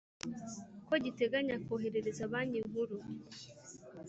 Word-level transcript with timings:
Ko 0.87 0.93
giteganya 1.03 1.55
koherereza 1.65 2.23
banki 2.31 2.59
nkuru 2.67 2.97